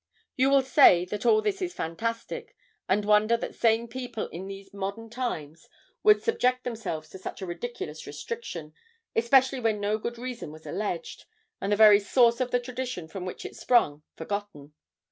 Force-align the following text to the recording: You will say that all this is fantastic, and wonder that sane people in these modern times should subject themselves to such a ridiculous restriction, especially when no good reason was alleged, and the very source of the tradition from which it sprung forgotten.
You 0.35 0.49
will 0.49 0.63
say 0.63 1.05
that 1.05 1.27
all 1.27 1.43
this 1.43 1.61
is 1.61 1.75
fantastic, 1.75 2.55
and 2.89 3.05
wonder 3.05 3.37
that 3.37 3.53
sane 3.53 3.87
people 3.87 4.29
in 4.29 4.47
these 4.47 4.73
modern 4.73 5.11
times 5.11 5.69
should 6.03 6.23
subject 6.23 6.63
themselves 6.63 7.07
to 7.09 7.19
such 7.19 7.39
a 7.39 7.45
ridiculous 7.45 8.07
restriction, 8.07 8.73
especially 9.15 9.59
when 9.59 9.79
no 9.79 9.99
good 9.99 10.17
reason 10.17 10.51
was 10.51 10.65
alleged, 10.65 11.25
and 11.61 11.71
the 11.71 11.75
very 11.75 11.99
source 11.99 12.41
of 12.41 12.49
the 12.49 12.59
tradition 12.59 13.07
from 13.07 13.25
which 13.25 13.45
it 13.45 13.55
sprung 13.55 14.01
forgotten. 14.15 14.73